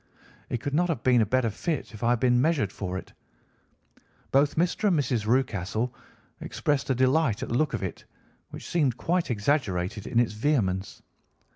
[0.49, 3.13] It could not have been a better fit if I had been measured for it.
[4.31, 4.87] Both Mr.
[4.87, 5.27] and Mrs.
[5.27, 5.93] Rucastle
[6.39, 8.05] expressed a delight at the look of it,
[8.49, 11.03] which seemed quite exaggerated in its vehemence.